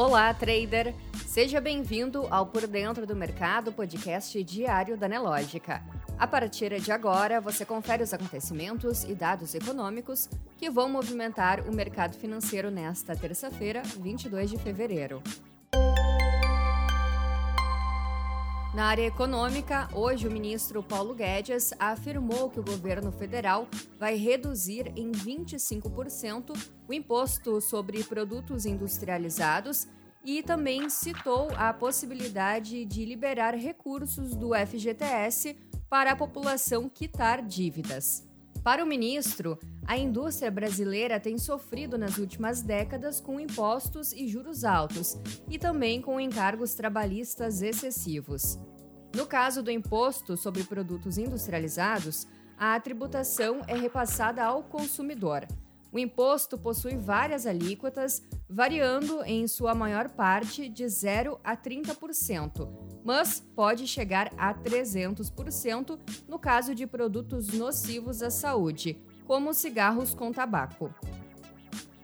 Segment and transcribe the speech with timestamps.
[0.00, 0.94] Olá, trader!
[1.26, 5.82] Seja bem-vindo ao Por Dentro do Mercado, podcast diário da Nelógica.
[6.18, 10.26] A partir de agora, você confere os acontecimentos e dados econômicos
[10.56, 15.22] que vão movimentar o mercado financeiro nesta terça-feira, 22 de fevereiro.
[18.72, 23.66] Na área econômica, hoje o ministro Paulo Guedes afirmou que o governo federal
[23.98, 29.88] vai reduzir em 25% o imposto sobre produtos industrializados
[30.24, 35.56] e também citou a possibilidade de liberar recursos do FGTS
[35.88, 38.29] para a população quitar dívidas.
[38.62, 44.64] Para o ministro, a indústria brasileira tem sofrido nas últimas décadas com impostos e juros
[44.64, 45.16] altos
[45.48, 48.58] e também com encargos trabalhistas excessivos.
[49.16, 52.26] No caso do imposto sobre produtos industrializados,
[52.58, 55.46] a tributação é repassada ao consumidor.
[55.90, 62.68] O imposto possui várias alíquotas, variando em sua maior parte de 0 a 30%,
[63.04, 65.98] mas pode chegar a 300%
[66.28, 70.94] no caso de produtos nocivos à saúde, como cigarros com tabaco.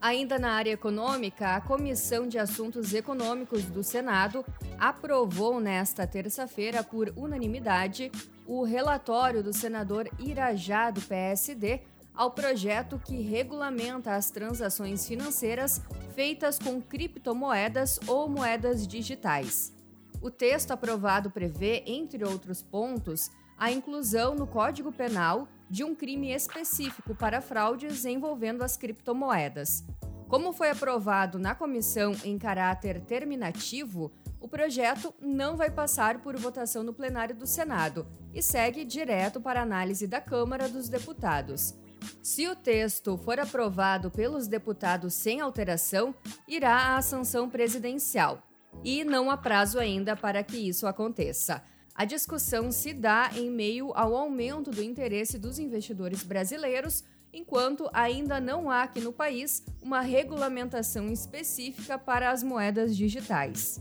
[0.00, 4.44] Ainda na área econômica, a Comissão de Assuntos Econômicos do Senado
[4.78, 8.12] aprovou nesta terça-feira, por unanimidade,
[8.46, 11.80] o relatório do senador Irajá, do PSD,
[12.14, 15.80] ao projeto que regulamenta as transações financeiras
[16.14, 19.72] feitas com criptomoedas ou moedas digitais.
[20.20, 26.32] O texto aprovado prevê, entre outros pontos, a inclusão no Código Penal de um crime
[26.32, 29.84] específico para fraudes envolvendo as criptomoedas.
[30.28, 36.82] Como foi aprovado na comissão em caráter terminativo, o projeto não vai passar por votação
[36.82, 41.74] no plenário do Senado e segue direto para análise da Câmara dos Deputados.
[42.22, 46.14] Se o texto for aprovado pelos deputados sem alteração,
[46.46, 48.42] irá à sanção presidencial.
[48.82, 51.62] E não há prazo ainda para que isso aconteça.
[51.94, 58.40] A discussão se dá em meio ao aumento do interesse dos investidores brasileiros, enquanto ainda
[58.40, 63.80] não há aqui no país uma regulamentação específica para as moedas digitais.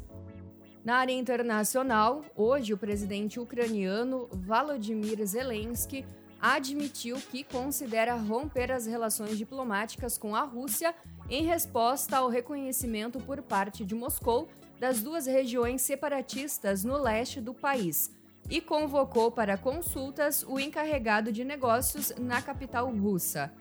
[0.84, 6.06] Na área internacional, hoje o presidente ucraniano Volodymyr Zelensky
[6.42, 10.94] admitiu que considera romper as relações diplomáticas com a Rússia
[11.30, 17.54] em resposta ao reconhecimento por parte de Moscou das duas regiões separatistas no leste do
[17.54, 18.12] país
[18.50, 23.52] e convocou para consultas o encarregado de negócios na capital russa.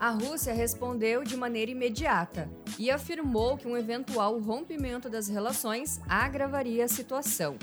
[0.00, 6.84] A Rússia respondeu de maneira imediata e afirmou que um eventual rompimento das relações agravaria
[6.84, 7.56] a situação.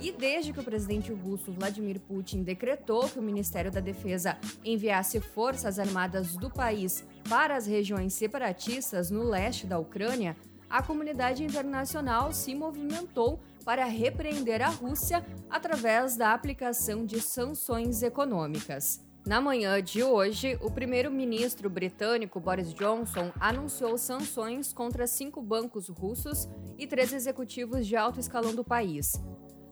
[0.00, 5.20] E desde que o presidente russo Vladimir Putin decretou que o Ministério da Defesa enviasse
[5.20, 10.36] forças armadas do país para as regiões separatistas no leste da Ucrânia,
[10.68, 19.02] a comunidade internacional se movimentou para repreender a Rússia através da aplicação de sanções econômicas.
[19.26, 26.46] Na manhã de hoje, o primeiro-ministro britânico Boris Johnson anunciou sanções contra cinco bancos russos
[26.76, 29.18] e três executivos de alto escalão do país.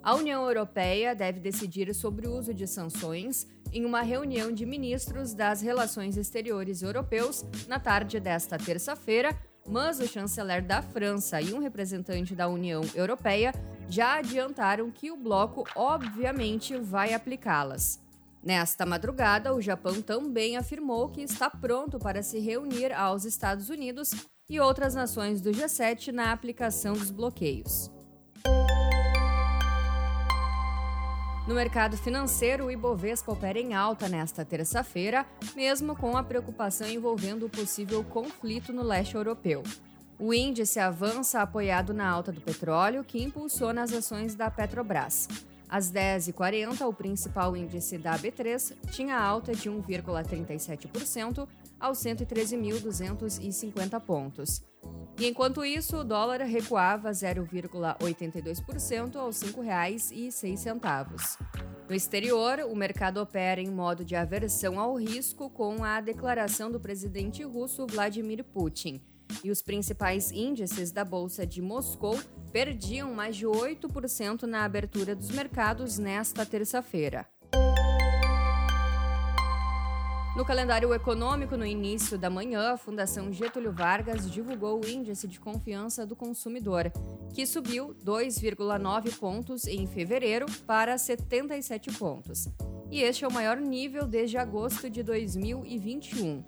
[0.03, 5.35] A União Europeia deve decidir sobre o uso de sanções em uma reunião de ministros
[5.35, 11.59] das relações exteriores europeus na tarde desta terça-feira, mas o chanceler da França e um
[11.59, 13.53] representante da União Europeia
[13.89, 18.01] já adiantaram que o bloco obviamente vai aplicá-las.
[18.43, 24.11] Nesta madrugada, o Japão também afirmou que está pronto para se reunir aos Estados Unidos
[24.51, 27.92] e outras nações do G7 na aplicação dos bloqueios.
[31.47, 35.27] No mercado financeiro, o Ibovespa opera em alta nesta terça-feira,
[35.57, 39.65] mesmo com a preocupação envolvendo o possível conflito no leste europeu.
[40.21, 45.29] O índice avança apoiado na alta do petróleo, que impulsiona as ações da Petrobras.
[45.69, 51.49] Às 10h40, o principal índice da B3 tinha alta de 1,37%
[51.81, 54.63] aos 113.250 pontos.
[55.19, 61.39] E enquanto isso, o dólar recuava 0,82% aos R$ 5,06.
[61.89, 66.81] No exterior, o mercado opera em modo de aversão ao risco com a declaração do
[66.81, 69.03] presidente russo Vladimir Putin.
[69.45, 72.19] E os principais índices da Bolsa de Moscou
[72.53, 77.27] perdiam mais de 8% na abertura dos mercados nesta terça-feira.
[80.35, 85.39] No calendário econômico, no início da manhã, a Fundação Getúlio Vargas divulgou o Índice de
[85.39, 86.91] Confiança do Consumidor,
[87.35, 92.49] que subiu 2,9 pontos em fevereiro para 77 pontos.
[92.91, 96.43] E este é o maior nível desde agosto de 2021.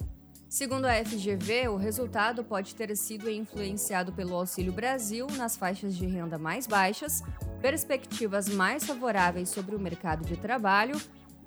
[0.48, 6.06] Segundo a FGV, o resultado pode ter sido influenciado pelo Auxílio Brasil nas faixas de
[6.06, 7.22] renda mais baixas,
[7.60, 10.98] perspectivas mais favoráveis sobre o mercado de trabalho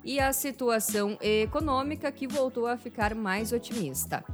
[0.04, 4.24] e a situação econômica que voltou a ficar mais otimista.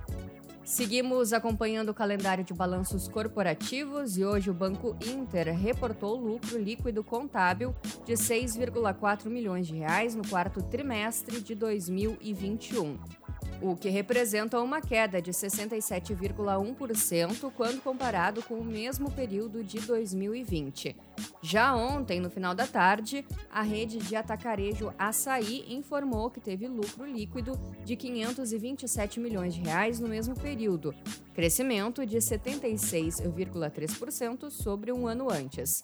[0.65, 7.05] Seguimos acompanhando o calendário de balanços corporativos e hoje o Banco Inter reportou lucro líquido
[7.05, 7.75] contábil
[8.07, 13.24] de 6,4 milhões de reais no quarto trimestre de 2021
[13.65, 20.95] o que representa uma queda de 67,1% quando comparado com o mesmo período de 2020.
[21.41, 27.07] Já ontem, no final da tarde, a rede de atacarejo Açaí informou que teve lucro
[27.07, 30.95] líquido de 527 milhões de reais no mesmo período,
[31.33, 35.83] crescimento de 76,3% sobre um ano antes.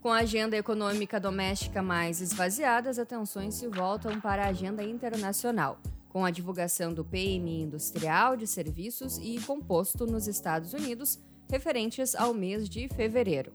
[0.00, 5.78] Com a agenda econômica doméstica mais esvaziada, as atenções se voltam para a agenda internacional
[6.12, 11.18] com a divulgação do PMI Industrial de Serviços e Composto nos Estados Unidos,
[11.50, 13.52] referentes ao mês de fevereiro.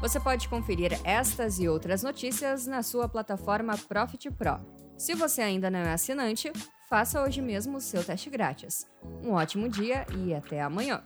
[0.00, 4.60] Você pode conferir estas e outras notícias na sua plataforma Profit Pro.
[4.96, 6.52] Se você ainda não é assinante,
[6.88, 8.86] faça hoje mesmo o seu teste grátis.
[9.24, 11.02] Um ótimo dia e até amanhã!